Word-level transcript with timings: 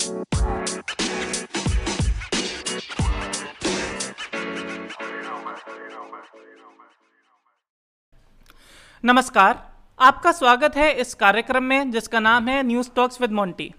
आपका 9.98 10.32
स्वागत 10.32 10.76
है 10.76 10.92
इस 10.92 11.14
कार्यक्रम 11.14 11.62
में, 11.62 11.90
जिसका 11.90 12.20
नाम 12.20 12.48
है 12.48 12.62
न्यूज़ 12.62 12.90
टॉक्स 12.96 13.20
विद 13.20 13.32
मोंटी 13.32 13.74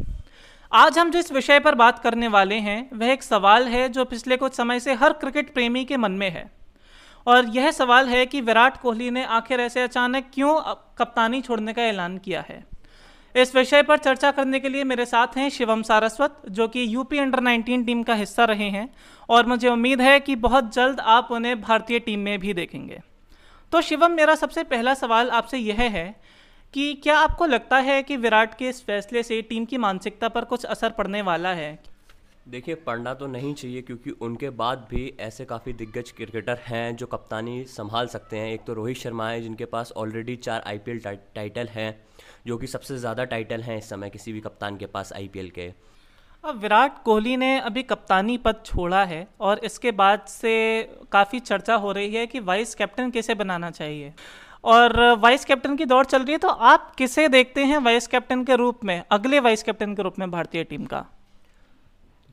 आज 0.71 0.99
हम 0.99 1.12
जिस 1.12 1.31
विषय 1.31 1.59
पर 1.59 1.75
बात 1.75 1.99
करने 1.99 2.27
वाले 2.27 2.55
हैं, 2.55 2.89
वह 2.93 3.07
एक 3.07 3.23
सवाल 3.23 3.67
है 3.67 3.89
जो 3.89 4.05
पिछले 4.05 4.37
कुछ 4.37 4.53
समय 4.53 4.79
से 4.79 4.93
हर 4.93 5.13
क्रिकेट 5.13 5.53
प्रेमी 5.53 5.85
के 5.85 5.97
मन 5.97 6.11
में 6.11 6.29
है। 6.29 6.51
और 7.27 7.45
यह 7.45 7.71
सवाल 7.71 8.07
है 8.07 8.25
कि 8.25 8.41
विराट 8.41 8.81
कोहली 8.81 9.11
ने 9.11 9.25
आखिर 9.25 9.59
ऐसे 9.59 9.81
अचानक 9.81 10.31
क्यों 10.33 10.61
कप्तानी 10.97 11.41
छोड़ने 11.41 11.73
का 11.73 11.81
ऐलान 11.81 12.17
किया 12.17 12.41
है? 12.41 12.77
इस 13.38 13.55
विषय 13.55 13.83
पर 13.83 13.97
चर्चा 13.97 14.31
करने 14.31 14.59
के 14.59 14.70
लिए 14.70 14.83
मेरे 14.83 15.05
साथ 15.05 15.38
हैं 15.38 15.49
शिवम 15.49 15.81
सारस्वत, 15.81 16.41
जो 16.49 16.67
कि 16.67 16.85
यूपी 16.93 17.17
अंडर 17.17 17.39
19 17.39 17.85
टीम 17.85 18.03
का 18.03 18.13
हिस्सा 18.13 18.45
रहे 18.45 18.70
हैं, 18.70 18.89
और 19.29 19.45
मुझे 19.45 19.67
उम्मीद 19.70 20.02
है 20.02 20.20
कि 20.20 20.35
बहुत 20.35 20.73
जल्द 20.73 20.99
आप 20.99 21.27
उन्हें 21.31 21.59
भारतीय 21.62 21.99
टीम 21.99 22.20
में 22.20 22.39
भी 22.39 22.53
देखेंगे। 22.53 23.02
तो 23.71 23.81
शिवम, 23.81 24.12
मेरा 24.12 24.35
सबसे 24.35 24.63
पहला 24.63 24.93
सवाल 24.93 25.29
आपसे 25.29 25.57
यह 25.57 25.81
है 25.81 26.15
कि 26.73 26.93
क्या 26.93 27.17
आपको 27.20 27.45
लगता 27.45 27.77
है 27.77 28.02
कि 28.03 28.17
विराट 28.17 28.57
के 28.57 28.70
इस 28.70 28.84
फैसले 28.85 29.23
से 29.23 29.41
टीम 29.41 29.65
की 29.65 29.77
मानसिकता 29.77 30.29
पर 30.29 30.45
कुछ 30.45 30.65
असर 30.65 30.90
पड़ने 30.90 31.21
वाला 31.21 31.49
है? 31.49 31.79
देखिए 32.48 32.76
पढ़ना 32.76 33.13
तो 33.13 33.27
नहीं 33.27 33.54
चाहिए, 33.54 33.81
क्योंकि 33.81 34.09
उनके 34.09 34.49
बाद 34.49 34.88
भी 34.90 35.13
ऐसे 35.20 35.45
काफ़ी 35.45 35.73
दिग्गज 35.73 36.12
क्रिकेटर 36.12 36.59
हैं 36.65 36.95
जो 36.95 37.05
कप्तानी 37.05 37.63
संभाल 37.63 38.07
सकते 38.07 38.38
हैं। 38.38 38.51
एक 38.54 38.62
तो 38.67 38.73
रोहित 38.73 38.98
शर्मा 38.98 39.29
है, 39.29 39.41
जिनके 39.41 39.65
पास 39.65 39.91
ऑलरेडी 39.98 40.35
चार 40.35 40.63
आईपीएल 40.67 40.99
टाइटल 41.35 41.67
हैं। 41.67 41.91
जो 42.46 42.58
कि 42.58 42.68
सबसे 42.68 42.98
ज़्यादा 42.98 43.23
टाइटल 43.26 43.62
हैं 43.62 43.77
इस 43.77 43.90
समय 43.90 44.09
किसी 44.09 44.34
भी 44.34 44.40
कप्तान 44.41 44.77
के 44.77 44.86
पास 44.88 45.14
आईपीएल 45.14 45.50
के। 45.50 45.72
अब 46.44 46.60
विराट 46.62 47.02
कोहली 47.04 47.36
ने 47.38 47.58
अभी 47.60 47.84
कप्तानी 47.84 48.38
पद 48.38 48.62
छोड़ा 48.66 49.04
है 49.05 49.27
और 49.40 49.60
इसके 49.60 49.91
बाद 49.94 50.26
से 50.29 50.54
काफ़ी 51.12 51.40
चर्चा 51.40 51.76
हो 51.76 51.91
रही 51.91 52.13
है 52.13 52.26
कि 52.27 52.40
वाइस 52.41 52.76
कैप्टन 52.76 53.10
किसे 53.12 53.35
बनाना 53.35 53.71
चाहिए। 53.71 54.13
और 54.63 54.99
वाइस 55.20 55.46
कैप्टन 55.46 55.76
की 55.76 55.85
दौड़ 55.85 56.05
चल 56.05 56.24
रही 56.24 56.32
है 56.32 56.38
तो 56.38 56.48
आप 56.48 56.94
किसे 56.98 57.27
देखते 57.29 57.63
हैं 57.66 57.77
वाइस 57.79 58.07
कैप्टन 58.07 58.44
के 58.44 58.55
रूप 58.55 58.84
में, 58.84 59.01
अगले 59.12 59.40
वाइस 59.40 59.63
कैप्टन 59.63 59.96
के 59.96 60.04
रूप 60.04 60.20
में 60.20 60.29
भारतीय 60.32 60.63
टीम 60.63 60.85
का? 60.85 61.05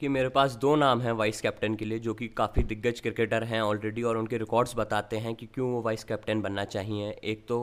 कि 0.04 0.08
मेरे 0.08 0.28
पास 0.28 0.54
दो 0.60 0.74
नाम 0.76 1.00
हैं 1.00 1.12
वाइस 1.12 1.40
कैप्टन 1.40 1.74
के 1.74 1.84
लिए, 1.84 1.98
जो 1.98 2.14
कि 2.14 2.26
काफ़ी 2.28 2.62
दिग्गज 2.62 2.98
क्रिकेटर 3.00 3.44
हैं 3.44 3.60
ऑलरेडी 3.62 4.02
और 4.02 4.16
उनके 4.16 4.38
रिकॉर्ड्स 4.38 4.76
बताते 4.76 5.16
हैं 5.16 5.34
कि 5.34 5.46
क्यों 5.46 5.70
वो 5.70 5.80
वाइस 5.82 6.04
कैप्टन 6.04 6.40
बनना 6.40 6.64
चाहिए। 6.64 7.10
एक 7.24 7.46
तो 7.48 7.58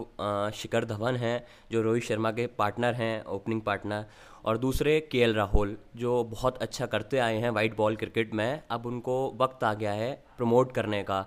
शिखर 0.55 0.85
धवन 0.85 1.15
हैं, 1.15 1.43
जो 1.71 1.81
रोहित 1.81 2.03
शर्मा 2.03 2.31
के 2.31 2.47
पार्टनर 2.57 2.93
हैं 2.93 3.23
ओपनिंग 3.25 3.61
पार्टनर 3.61 4.05
और 4.45 4.57
दूसरे 4.57 4.99
के 5.11 5.31
राहुल, 5.33 5.77
जो 5.95 6.23
बहुत 6.25 6.57
अच्छा 6.57 6.85
करते 6.87 7.17
आए 7.19 7.37
हैं 7.37 7.49
वाइट 7.51 7.77
बॉल 7.77 7.95
क्रिकेट 7.95 8.33
में। 8.33 8.61
अब 8.71 8.85
उनको 8.85 9.17
वक्त 9.41 9.63
आ 9.63 9.73
गया 9.75 9.93
है 9.93 10.11
प्रमोट 10.37 10.71
करने 10.71 11.03
का। 11.03 11.25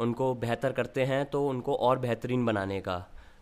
उनको 0.00 0.34
बेहतर 0.36 0.72
करते 0.72 1.04
हैं 1.04 1.24
तो 1.26 1.46
उनको 1.48 1.74
और 1.76 1.98
बेहतरीन 1.98 2.46
बनाने 2.46 2.80
का। 2.80 2.98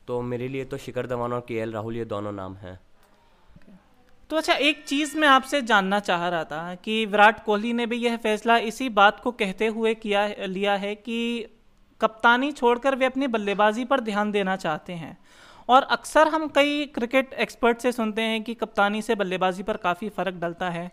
तो 0.07 0.21
मेरे 0.23 0.49
लिए 0.49 0.65
तो 0.65 0.77
शिखर 0.79 1.07
धवन 1.07 1.33
और 1.33 1.45
के 1.49 1.71
राहुल 1.71 1.97
ये 1.97 2.05
दोनों 2.07 2.33
नाम 2.35 2.57
हैं। 2.57 2.79
तो 4.33 4.37
अच्छा 4.37 4.55
एक 4.55 4.85
चीज़ 4.87 5.17
मैं 5.19 5.29
आपसे 5.29 5.61
जानना 5.63 5.99
चाह 6.01 6.29
रहा 6.29 6.45
था 6.45 6.75
कि 6.75 6.95
विराट 7.07 7.43
कोहली 7.45 7.73
ने 7.73 7.87
भी 7.87 7.97
यह 7.97 8.17
फैसला 8.17 8.57
इसी 8.59 8.89
बात 8.89 9.19
को 9.21 9.31
कहते 9.33 9.67
हुए 9.67 9.93
किया, 9.95 10.27
लिया 10.47 10.75
है 10.75 10.95
कि 10.95 11.47
कप्तानी 12.01 12.51
छोड़कर 12.53 12.95
वे 12.95 13.07
अपनी 13.07 13.27
बल्लेबाजी 13.27 13.85
पर 13.85 14.01
ध्यान 14.01 14.31
देना 14.33 14.57
चाहते 14.57 14.93
हैं। 14.93 15.17
और 15.69 15.83
अक्सर 15.83 16.29
हम 16.29 16.47
कई 16.49 16.85
क्रिकेट 16.87 17.35
एक्सपर्ट 17.35 17.79
से 17.79 17.93
सुनते 17.93 18.23
हैं 18.23 18.43
कि 18.43 18.55
कप्तानी 18.55 19.03
से 19.03 19.15
बल्लेबाजी 19.15 19.63
पर 19.63 19.77
काफ़ी 19.77 20.09
फ़र्क 20.09 20.35
डलता 20.35 20.71
है। 20.71 20.91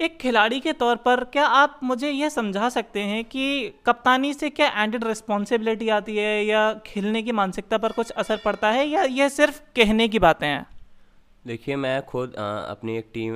एक 0.00 0.18
खिलाड़ी 0.18 0.60
के 0.60 0.72
तौर 0.72 0.96
पर 0.96 1.24
क्या 1.24 1.46
आप 1.46 1.80
मुझे 1.82 2.10
यह 2.10 2.28
समझा 2.28 2.68
सकते 2.68 3.00
हैं 3.00 3.24
कि 3.24 3.68
कप्तानी 3.86 4.34
से 4.34 4.50
क्या 4.50 4.68
एंडेड 4.82 5.04
रिस्पॉन्सिबिलिटी 5.04 5.88
आती 5.88 6.16
है 6.16 6.44
या 6.44 6.72
खेलने 6.86 7.22
की 7.22 7.32
मानसिकता 7.32 7.78
पर 7.78 7.92
कुछ 7.92 8.10
असर 8.10 8.40
पड़ता 8.44 8.70
है 8.70 8.86
या 8.88 9.02
यह 9.02 9.28
सिर्फ़ 9.28 9.60
कहने 9.76 10.08
की 10.08 10.18
बातें 10.18 10.46
हैं? 10.46 10.73
देखिए, 11.44 11.74
मैं 11.76 12.04
खुद 12.06 12.34
अपनी 12.34 12.96
एक 12.98 13.10
टीम 13.14 13.34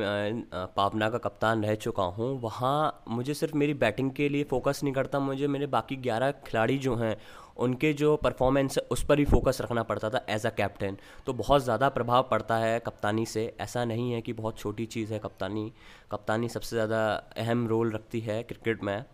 पावना 0.77 1.09
का 1.11 1.19
कप्तान 1.19 1.65
रह 1.65 1.75
चुका 1.77 2.03
हूँ। 2.03 2.29
वहाँ 2.41 3.03
मुझे 3.09 3.35
सिर्फ़ 3.35 3.57
मेरी 3.57 3.75
बैटिंग 3.75 4.11
के 4.11 4.29
लिए 4.29 4.45
फोकस 4.45 4.81
नहीं 4.85 4.95
करता, 4.95 5.19
मुझे 5.21 5.47
मेरे 5.47 5.67
बाकी 5.67 5.97
ग्यारह 5.99 6.31
खिलाड़ी 6.47 6.79
जो 6.79 6.95
हैं, 6.97 7.17
उनके 7.59 7.93
जो 7.93 8.17
परफॉर्मेंस 8.17 8.79
है, 8.79 8.85
उस 8.91 9.05
पर 9.05 9.19
ही 9.19 9.25
फोकस 9.25 9.59
रखना 9.63 9.83
पड़ता 9.83 10.11
था 10.11 10.25
एज 10.29 10.47
अ 10.47 10.51
कैप्टन 10.51 10.97
तो 11.27 11.33
बहुत 11.35 11.63
ज़्यादा 11.65 11.89
प्रभाव 11.91 12.29
पड़ता 12.31 12.57
है 12.57 12.79
कप्तानी 12.81 13.27
से। 13.27 13.53
ऐसा 13.61 13.85
नहीं 13.85 14.13
है 14.13 14.21
कि 14.23 14.33
बहुत 14.33 14.59
छोटी 14.59 14.87
चीज़ 14.87 15.13
है 15.13 15.19
कप्तानी। 15.19 15.73
कप्तानी 16.13 16.49
सबसे 16.49 16.77
ज़्यादा 16.77 17.07
अहम 17.37 17.67
रोल 17.69 17.93
रखती 17.93 18.21
है 18.21 18.43
क्रिकेट 18.43 18.83
में, 18.83 19.05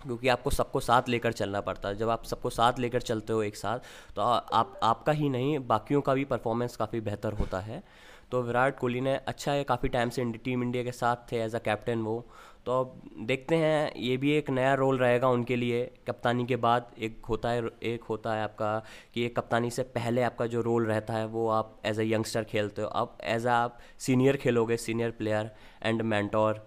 क्योंकि 0.00 0.28
आपको 0.28 0.50
सबको 0.52 0.80
साथ 0.82 1.08
लेकर 1.08 1.32
चलना 1.34 1.60
पड़ता 1.60 1.88
है। 1.88 1.96
जब 1.96 2.08
आप 2.10 2.24
सबको 2.26 2.50
साथ 2.52 2.78
लेकर 2.78 3.00
चलते 3.02 3.32
हो 3.32 3.42
एक 3.42 3.56
साथ 3.56 3.78
तो 4.16 4.22
आप, 4.22 4.78
आपका 4.82 5.12
ही 5.12 5.28
नहीं, 5.28 5.58
बाकियों 5.60 6.00
का 6.00 6.14
भी 6.14 6.24
परफॉर्मेंस 6.26 6.76
काफ़ी 6.76 7.00
बेहतर 7.02 7.32
होता 7.34 7.60
है। 7.60 7.82
तो 8.30 8.42
विराट 8.42 8.78
कोहली 8.78 9.00
ने 9.00 9.14
अच्छा 9.16 9.52
है, 9.52 9.64
काफ़ी 9.64 9.88
टाइम 9.88 10.10
से 10.10 10.24
टीम 10.34 10.62
इंडिया 10.62 10.84
के 10.84 10.92
साथ 10.92 11.30
थे 11.32 11.42
एज 11.42 11.54
अ 11.54 11.58
कैप्टन 11.60 12.02
वो। 12.02 12.24
तो 12.66 12.80
अब 12.80 13.00
देखते 13.26 13.56
हैं, 13.56 13.94
ये 13.94 14.16
भी 14.16 14.30
एक 14.32 14.48
नया 14.50 14.74
रोल 14.74 14.98
रहेगा 14.98 15.28
उनके 15.28 15.56
लिए। 15.56 15.84
कप्तानी 16.06 16.44
के 16.46 16.56
बाद 16.56 16.90
एक 16.98 17.26
होता 17.28 17.50
है, 17.50 17.62
एक 17.82 18.04
होता 18.04 18.34
है 18.34 18.42
आपका 18.44 18.78
कि 19.14 19.24
एक 19.24 19.36
कप्तानी 19.38 19.70
से 19.70 19.82
पहले 19.94 20.22
आपका 20.22 20.46
जो 20.46 20.60
रोल 20.62 20.86
रहता 20.86 21.14
है, 21.14 21.26
वो 21.26 21.48
आप 21.48 21.76
एज 21.84 22.00
अ 22.00 22.02
यंगस्टर 22.04 22.44
खेलते 22.44 22.82
हो। 22.82 22.88
अब 22.90 23.18
एज 23.24 23.46
आप 23.48 23.78
सीनियर 23.98 24.36
खेलोगे 24.36 24.76
सीनियर 24.76 25.10
प्लेयर 25.10 25.50
एंड 25.82 26.02
मैंटोर 26.04 26.66